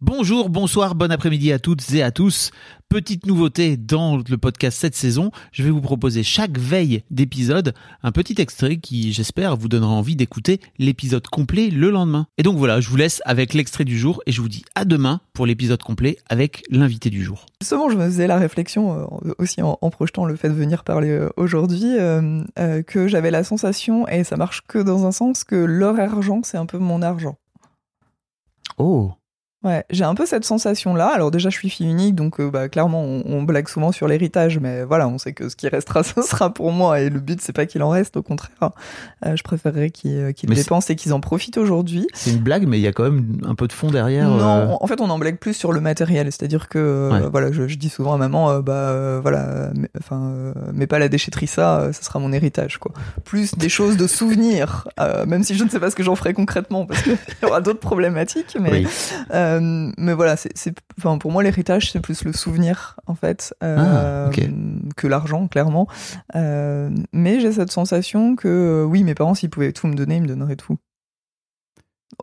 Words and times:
Bonjour, 0.00 0.48
bonsoir, 0.48 0.94
bon 0.94 1.10
après-midi 1.10 1.50
à 1.50 1.58
toutes 1.58 1.92
et 1.92 2.04
à 2.04 2.12
tous. 2.12 2.52
Petite 2.88 3.26
nouveauté 3.26 3.76
dans 3.76 4.16
le 4.16 4.38
podcast 4.38 4.78
cette 4.78 4.94
saison, 4.94 5.32
je 5.50 5.64
vais 5.64 5.70
vous 5.70 5.80
proposer 5.80 6.22
chaque 6.22 6.56
veille 6.56 7.02
d'épisode 7.10 7.74
un 8.04 8.12
petit 8.12 8.40
extrait 8.40 8.76
qui, 8.76 9.12
j'espère, 9.12 9.56
vous 9.56 9.66
donnera 9.66 9.90
envie 9.90 10.14
d'écouter 10.14 10.60
l'épisode 10.78 11.26
complet 11.26 11.68
le 11.70 11.90
lendemain. 11.90 12.28
Et 12.38 12.44
donc 12.44 12.58
voilà, 12.58 12.80
je 12.80 12.88
vous 12.88 12.96
laisse 12.96 13.20
avec 13.24 13.54
l'extrait 13.54 13.84
du 13.84 13.98
jour 13.98 14.22
et 14.26 14.30
je 14.30 14.40
vous 14.40 14.48
dis 14.48 14.62
à 14.76 14.84
demain 14.84 15.20
pour 15.32 15.46
l'épisode 15.46 15.82
complet 15.82 16.18
avec 16.28 16.62
l'invité 16.70 17.10
du 17.10 17.24
jour. 17.24 17.46
Justement, 17.60 17.90
je 17.90 17.96
me 17.96 18.04
faisais 18.04 18.28
la 18.28 18.38
réflexion 18.38 19.00
euh, 19.24 19.32
aussi 19.38 19.62
en, 19.62 19.78
en 19.82 19.90
projetant 19.90 20.26
le 20.26 20.36
fait 20.36 20.48
de 20.48 20.54
venir 20.54 20.84
parler 20.84 21.10
euh, 21.10 21.28
aujourd'hui 21.36 21.98
euh, 21.98 22.44
euh, 22.60 22.84
que 22.84 23.08
j'avais 23.08 23.32
la 23.32 23.42
sensation, 23.42 24.06
et 24.06 24.22
ça 24.22 24.36
marche 24.36 24.62
que 24.68 24.78
dans 24.78 25.06
un 25.06 25.12
sens, 25.12 25.42
que 25.42 25.56
leur 25.56 25.98
argent, 25.98 26.42
c'est 26.44 26.56
un 26.56 26.66
peu 26.66 26.78
mon 26.78 27.02
argent. 27.02 27.36
Oh 28.76 29.10
Ouais, 29.64 29.84
j'ai 29.90 30.04
un 30.04 30.14
peu 30.14 30.24
cette 30.24 30.44
sensation-là. 30.44 31.08
Alors 31.12 31.32
déjà, 31.32 31.50
je 31.50 31.56
suis 31.56 31.68
fille 31.68 31.88
unique, 31.90 32.14
donc 32.14 32.38
euh, 32.38 32.48
bah, 32.48 32.68
clairement, 32.68 33.02
on, 33.02 33.24
on 33.26 33.42
blague 33.42 33.66
souvent 33.68 33.90
sur 33.90 34.06
l'héritage, 34.06 34.60
mais 34.60 34.84
voilà, 34.84 35.08
on 35.08 35.18
sait 35.18 35.32
que 35.32 35.48
ce 35.48 35.56
qui 35.56 35.66
restera, 35.66 36.02
ce 36.04 36.22
sera 36.22 36.54
pour 36.54 36.70
moi, 36.70 37.00
et 37.00 37.10
le 37.10 37.18
but, 37.18 37.40
c'est 37.42 37.52
pas 37.52 37.66
qu'il 37.66 37.82
en 37.82 37.88
reste, 37.88 38.16
au 38.16 38.22
contraire. 38.22 38.70
Euh, 39.26 39.34
je 39.34 39.42
préférerais 39.42 39.90
qu'ils 39.90 40.12
euh, 40.16 40.32
Mais 40.48 40.54
dépensent 40.54 40.92
et 40.92 40.94
qu'ils 40.94 41.12
en 41.12 41.18
profitent 41.18 41.58
aujourd'hui. 41.58 42.06
C'est 42.14 42.30
une 42.30 42.38
blague, 42.38 42.68
mais 42.68 42.78
il 42.78 42.82
y 42.82 42.86
a 42.86 42.92
quand 42.92 43.02
même 43.02 43.40
un 43.44 43.56
peu 43.56 43.66
de 43.66 43.72
fond 43.72 43.90
derrière. 43.90 44.28
Non, 44.28 44.38
euh, 44.38 44.74
en 44.80 44.86
fait, 44.86 45.00
on 45.00 45.10
en 45.10 45.18
blague 45.18 45.38
plus 45.38 45.54
sur 45.54 45.72
le 45.72 45.80
matériel, 45.80 46.26
c'est-à-dire 46.26 46.68
que 46.68 47.10
Ouais. 47.12 47.28
voilà, 47.28 47.50
je, 47.50 47.66
je 47.66 47.76
dis 47.78 47.88
souvent 47.88 48.14
à 48.14 48.16
maman, 48.16 48.60
bah 48.60 49.18
voilà, 49.20 49.70
mais- 49.74 49.90
enfin, 49.98 50.52
mets 50.72 50.86
pas 50.86 51.00
la 51.00 51.08
déchetterie, 51.08 51.48
ça, 51.48 51.88
ça 51.92 52.02
sera 52.02 52.20
mon 52.20 52.32
héritage, 52.32 52.78
quoi. 52.78 52.92
Plus 53.24 53.56
des 53.56 53.68
choses 53.68 53.96
de 53.96 54.06
souvenirs, 54.06 54.86
même 55.26 55.42
si 55.42 55.56
je 55.56 55.64
ne 55.64 55.68
sais 55.68 55.80
pas 55.80 55.90
ce 55.90 55.96
que 55.96 56.04
j'en 56.04 56.14
ferai 56.14 56.32
concrètement, 56.32 56.86
parce 56.86 57.02
qu'il 57.02 57.16
y 57.42 57.44
aura 57.46 57.60
d'autres 57.60 57.80
problématiques, 57.80 58.56
mais 58.60 58.70
oui. 58.70 58.86
Euh, 59.56 59.90
mais 59.96 60.12
voilà, 60.12 60.36
c'est, 60.36 60.50
c'est, 60.56 60.74
enfin, 60.98 61.18
pour 61.18 61.32
moi, 61.32 61.42
l'héritage, 61.42 61.90
c'est 61.92 62.00
plus 62.00 62.24
le 62.24 62.32
souvenir, 62.32 62.96
en 63.06 63.14
fait, 63.14 63.54
euh, 63.62 64.28
Ah, 64.28 64.30
que 64.96 65.06
l'argent, 65.06 65.48
clairement. 65.48 65.88
Euh, 66.34 66.90
mais 67.12 67.40
j'ai 67.40 67.52
cette 67.52 67.72
sensation 67.72 68.36
que, 68.36 68.48
euh, 68.48 68.84
oui, 68.84 69.04
mes 69.04 69.14
parents, 69.14 69.34
s'ils 69.34 69.50
pouvaient 69.50 69.72
tout 69.72 69.86
me 69.86 69.94
donner, 69.94 70.16
ils 70.16 70.22
me 70.22 70.28
donneraient 70.28 70.56
tout. 70.56 70.76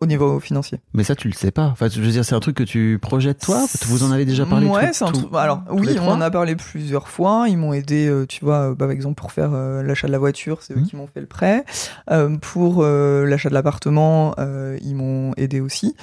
Au 0.00 0.06
niveau 0.06 0.40
financier. 0.40 0.80
Mais 0.94 1.04
ça, 1.04 1.14
tu 1.14 1.28
le 1.28 1.32
sais 1.32 1.52
pas. 1.52 1.66
Enfin, 1.66 1.88
je 1.88 2.00
veux 2.02 2.10
dire, 2.10 2.24
c'est 2.24 2.34
un 2.34 2.40
truc 2.40 2.56
que 2.56 2.64
tu 2.64 2.98
projettes 3.00 3.38
toi? 3.40 3.64
Vous 3.86 4.02
en 4.02 4.10
avez 4.10 4.24
déjà 4.24 4.44
parlé 4.44 4.66
Ouais, 4.66 4.90
c'est 4.92 5.04
un 5.04 5.12
truc. 5.12 5.28
Alors, 5.32 5.62
oui, 5.70 5.96
on 6.00 6.08
en 6.10 6.20
a 6.20 6.30
parlé 6.30 6.54
plusieurs 6.56 7.08
fois. 7.08 7.46
Ils 7.48 7.56
m'ont 7.56 7.72
aidé, 7.72 8.06
euh, 8.08 8.26
tu 8.26 8.44
vois, 8.44 8.70
euh, 8.70 8.74
bah, 8.74 8.86
par 8.86 8.90
exemple, 8.90 9.14
pour 9.14 9.32
faire 9.32 9.50
euh, 9.54 9.82
l'achat 9.82 10.06
de 10.08 10.12
la 10.12 10.18
voiture, 10.18 10.58
c'est 10.62 10.74
eux 10.74 10.80
Mhm. 10.80 10.86
qui 10.86 10.96
m'ont 10.96 11.06
fait 11.06 11.20
le 11.20 11.26
prêt. 11.26 11.64
Pour 12.42 12.82
l'achat 12.84 13.48
de 13.48 13.54
l'appartement, 13.54 14.34
ils 14.82 14.94
m'ont 14.96 15.32
aidé 15.36 15.60
aussi. 15.60 15.94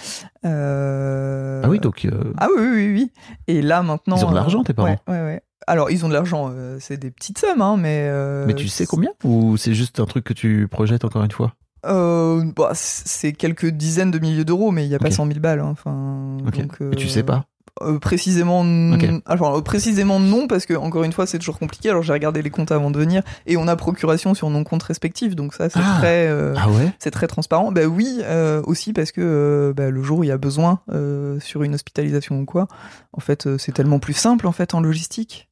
Ah 0.44 1.68
oui, 1.68 1.80
donc. 1.80 2.08
Ah 2.38 2.48
oui, 2.56 2.64
oui, 2.68 2.88
oui. 2.94 3.12
Et 3.48 3.62
là, 3.62 3.84
maintenant. 3.84 4.16
Ils 4.18 4.26
ont 4.26 4.32
de 4.32 4.36
l'argent, 4.36 4.64
tes 4.64 4.74
parents 4.74 4.98
Ouais, 5.08 5.14
ouais, 5.14 5.22
ouais. 5.22 5.42
Alors, 5.68 5.92
ils 5.92 6.04
ont 6.04 6.10
de 6.10 6.14
l'argent, 6.14 6.52
c'est 6.80 6.98
des 6.98 7.12
petites 7.12 7.38
sommes, 7.38 7.62
hein, 7.62 7.78
mais. 7.78 8.10
mais 8.48 8.56
tu 8.56 8.68
sais 8.70 8.86
combien? 8.86 9.12
Ou 9.24 9.56
c'est 9.58 9.74
juste 9.74 10.00
un 10.00 10.06
truc 10.06 10.24
que 10.26 10.34
tu 10.34 10.68
projettes 10.70 11.06
encore 11.06 11.24
une 11.24 11.32
fois? 11.32 11.54
Euh, 11.86 12.44
bah, 12.56 12.72
C'est 12.74 13.34
quelques 13.34 13.66
dizaines 13.68 14.12
de 14.12 14.20
milliers 14.20 14.46
d'euros, 14.46 14.72
mais 14.72 14.86
il 14.86 14.90
n'y 14.90 14.96
a 14.96 15.00
pas 15.00 15.08
Ok. 15.08 15.14
100 15.14 15.28
000 15.28 15.40
balles. 15.40 15.60
hein, 15.60 15.70
Enfin, 15.72 16.38
tu 16.52 16.68
euh, 16.82 17.08
sais 17.08 17.24
pas 17.24 17.46
Euh, 17.82 17.98
précisément, 17.98 18.64
n- 18.64 18.94
Ok. 18.94 19.24
alors, 19.26 19.56
euh, 19.58 19.62
précisément 19.62 20.20
non, 20.20 20.46
parce 20.48 20.68
que 20.68 20.76
encore 20.76 21.04
une 21.04 21.12
fois, 21.12 21.26
c'est 21.26 21.40
toujours 21.40 21.58
compliqué. 21.58 21.90
Alors 21.90 22.04
j'ai 22.04 22.14
regardé 22.14 22.44
les 22.44 22.52
comptes 22.52 22.72
avant 22.72 22.92
de 22.92 23.00
venir, 23.00 23.24
et 23.48 23.58
on 23.58 23.68
a 23.68 23.76
procuration 23.76 24.36
sur 24.36 24.50
nos 24.52 24.64
comptes 24.64 24.84
respectifs, 24.84 25.36
donc 25.36 25.56
ça 25.56 25.70
c'est 25.72 25.80
Ah. 25.82 25.96
très, 25.98 26.28
euh, 26.28 26.54
Ah 26.56 26.70
ouais 26.70 26.94
c'est 27.00 27.10
très 27.10 27.26
transparent. 27.26 27.72
Bah 27.72 27.86
oui, 27.86 28.20
euh, 28.24 28.62
aussi 28.66 28.94
parce 28.94 29.12
que 29.12 29.22
euh, 29.22 29.74
bah, 29.74 29.90
le 29.90 30.04
jour 30.04 30.20
où 30.20 30.24
il 30.24 30.28
y 30.28 30.32
a 30.32 30.38
besoin 30.38 30.82
euh, 30.92 31.40
sur 31.40 31.64
une 31.64 31.74
hospitalisation 31.74 32.40
ou 32.40 32.46
quoi, 32.46 32.68
en 33.12 33.22
fait, 33.22 33.48
euh, 33.48 33.58
c'est 33.58 33.72
tellement 33.72 33.98
plus 34.00 34.14
simple 34.14 34.46
en 34.46 34.52
fait 34.52 34.76
en 34.76 34.80
logistique. 34.82 35.50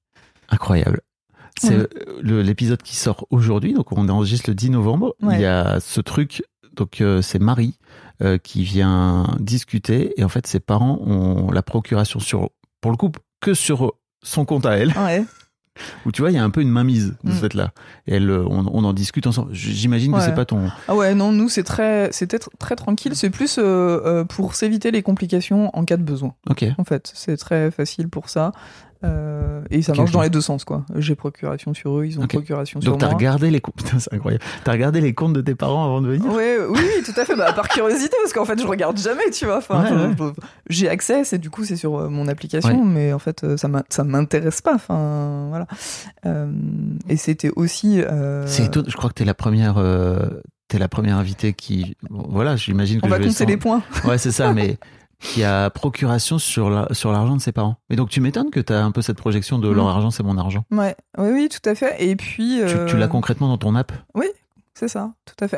Incroyable. 0.49 1.01
C'est 1.59 1.77
Ouais. 1.77 1.87
euh, 2.25 2.43
l'épisode 2.43 2.81
qui 2.81 2.95
sort 2.95 3.25
aujourd'hui, 3.29 3.73
donc 3.73 3.91
on 3.91 4.07
enregistre 4.09 4.49
le 4.49 4.55
10 4.55 4.69
novembre. 4.71 5.15
Ouais. 5.21 5.35
Il 5.35 5.41
y 5.41 5.45
a 5.45 5.79
ce 5.79 6.01
truc, 6.01 6.43
donc 6.75 7.01
euh, 7.01 7.21
c'est 7.21 7.39
Marie 7.39 7.77
euh, 8.21 8.37
qui 8.37 8.63
vient 8.63 9.27
discuter 9.39 10.13
et 10.19 10.23
en 10.23 10.29
fait 10.29 10.47
ses 10.47 10.59
parents 10.59 10.99
ont 11.05 11.51
la 11.51 11.61
procuration 11.61 12.19
sur, 12.19 12.49
pour 12.81 12.91
le 12.91 12.97
coup, 12.97 13.11
que 13.41 13.53
sur 13.53 13.93
son 14.23 14.45
compte 14.45 14.65
à 14.65 14.77
elle, 14.77 14.93
Ouais. 14.97 15.23
où 16.05 16.11
tu 16.11 16.21
vois 16.21 16.31
il 16.31 16.35
y 16.35 16.37
a 16.37 16.43
un 16.43 16.49
peu 16.49 16.61
une 16.61 16.69
mainmise 16.69 17.15
de 17.23 17.31
ce 17.31 17.37
Mm. 17.37 17.39
fait-là. 17.39 17.71
Et 18.07 18.15
elle, 18.15 18.29
on, 18.31 18.65
on 18.71 18.83
en 18.83 18.93
discute 18.93 19.25
ensemble. 19.27 19.53
J'imagine 19.53 20.11
que 20.11 20.17
Ouais. 20.17 20.23
c'est 20.25 20.35
pas 20.35 20.45
ton. 20.45 20.69
Ah 20.87 20.95
ouais, 20.95 21.15
non, 21.15 21.31
nous 21.31 21.49
c'est 21.49 21.63
très, 21.63 22.09
c'était 22.11 22.37
tr- 22.37 22.49
très 22.59 22.75
tranquille. 22.75 23.15
C'est 23.15 23.29
plus 23.29 23.55
euh, 23.57 24.23
pour 24.25 24.53
s'éviter 24.55 24.91
les 24.91 25.01
complications 25.01 25.69
en 25.75 25.85
cas 25.85 25.97
de 25.97 26.03
besoin. 26.03 26.33
Ok. 26.49 26.65
En 26.77 26.83
fait, 26.83 27.11
c'est 27.15 27.37
très 27.37 27.71
facile 27.71 28.09
pour 28.09 28.29
ça. 28.29 28.51
Euh, 29.03 29.61
et 29.71 29.81
ça 29.81 29.93
marche 29.93 30.11
dans 30.11 30.21
les 30.21 30.29
deux 30.29 30.41
sens, 30.41 30.63
quoi. 30.63 30.85
J'ai 30.95 31.15
procuration 31.15 31.73
sur 31.73 31.97
eux, 31.99 32.05
ils 32.05 32.19
ont 32.19 32.27
procuration 32.27 32.79
sur 32.81 32.91
Donc 32.91 32.99
t'as 32.99 33.07
moi. 33.07 33.15
regardé 33.15 33.49
les 33.49 33.59
comptes. 33.61 33.83
C'est 33.99 34.13
incroyable. 34.13 34.43
T'as 34.63 34.71
regardé 34.73 35.01
les 35.01 35.13
comptes 35.13 35.33
de 35.33 35.41
tes 35.41 35.55
parents 35.55 35.85
avant 35.85 36.01
de 36.01 36.07
venir? 36.09 36.31
Ouais, 36.31 36.57
oui, 36.69 36.79
oui, 36.79 37.03
tout 37.03 37.19
à 37.19 37.25
fait. 37.25 37.35
Bah, 37.35 37.51
par 37.53 37.67
curiosité, 37.67 38.15
parce 38.21 38.33
qu'en 38.33 38.45
fait, 38.45 38.59
je 38.61 38.67
regarde 38.67 38.97
jamais, 38.99 39.29
tu 39.31 39.45
vois. 39.45 39.57
Enfin, 39.57 39.83
Ouais, 39.83 40.15
j'ai 40.69 40.87
accès, 40.89 41.23
c'est 41.23 41.39
du 41.39 41.49
coup, 41.49 41.63
c'est 41.63 41.75
sur 41.75 41.97
euh, 41.97 42.09
mon 42.09 42.27
application, 42.27 42.85
mais 42.85 43.11
en 43.13 43.19
fait, 43.19 43.43
euh, 43.43 43.57
ça 43.57 43.67
m'in- 43.67 43.83
ça 43.89 44.03
m'intéresse 44.03 44.61
pas. 44.61 44.75
Enfin, 44.75 45.47
voilà. 45.49 45.67
Euh, 46.25 46.51
et 47.09 47.17
c'était 47.17 47.51
aussi. 47.55 48.01
euh, 48.01 48.45
C'est 48.47 48.65
étonnant. 48.65 48.87
Je 48.89 48.95
crois 48.97 49.09
que 49.09 49.15
t'es 49.15 49.25
la 49.25 49.33
première. 49.33 49.75
T'es 50.67 50.79
la 50.79 50.87
première 50.87 51.17
invitée 51.17 51.51
qui, 51.51 51.97
bon, 52.09 52.25
voilà, 52.29 52.55
j'imagine 52.55 53.01
que 53.01 53.05
On 53.05 53.09
va 53.09 53.17
vais 53.17 53.25
compter 53.25 53.35
sans- 53.39 53.45
les 53.45 53.57
points. 53.57 53.81
Ouais, 54.05 54.17
c'est 54.17 54.31
ça, 54.31 54.53
mais 54.53 54.77
qui 55.21 55.43
a 55.43 55.69
procuration 55.69 56.39
sur 56.39 56.69
la- 56.69 56.87
sur 56.93 57.11
l'argent 57.11 57.35
de 57.35 57.41
ses 57.41 57.51
parents. 57.51 57.77
Et 57.89 57.95
donc 57.95 58.09
tu 58.09 58.19
m'étonnes 58.21 58.49
que 58.49 58.59
tu 58.59 58.73
as 58.73 58.83
un 58.83 58.91
peu 58.91 59.01
cette 59.01 59.17
projection 59.17 59.59
de 59.59 59.69
leur 59.69 59.85
Mm. 59.85 59.89
argent, 59.89 60.11
c'est 60.11 60.23
mon 60.23 60.37
argent. 60.37 60.65
Ouais, 60.71 60.95
oui, 61.17 61.29
oui, 61.31 61.49
tout 61.49 61.67
à 61.69 61.75
fait. 61.75 61.95
Et 62.03 62.15
puis. 62.15 62.57
Tu, 62.57 62.61
euh, 62.63 62.85
tu 62.87 62.97
l'as 62.97 63.07
concrètement 63.07 63.47
dans 63.47 63.57
ton 63.57 63.75
app? 63.75 63.91
C'est 64.73 64.87
ça, 64.87 65.13
tout 65.25 65.35
à 65.43 65.47
fait. 65.47 65.57